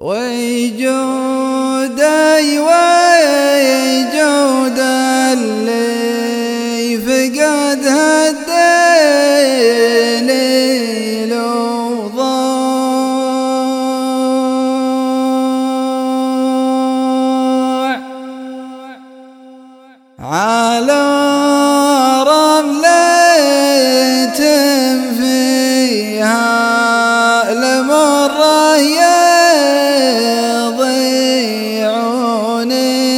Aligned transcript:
ويجودي 0.00 1.28
ويجود 2.58 4.00
اللي 5.32 6.96
فقد 6.96 7.86
هالدليل 7.86 8.92
وضاع 11.34 12.40
على 20.18 21.04
رملة 22.26 23.60
فيها 25.18 26.40
لمرة 27.54 29.19
يضيعوني 32.70 33.10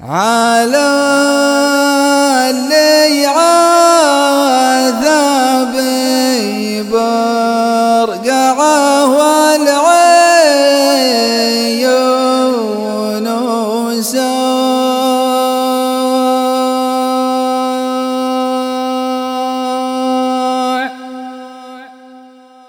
على 0.00 1.57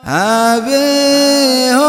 أبيه 0.09 1.79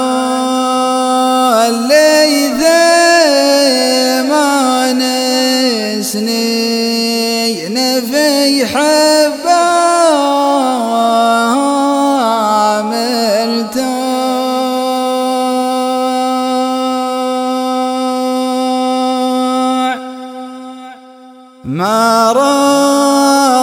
ما 21.65 22.33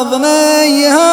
رضني 0.03 1.06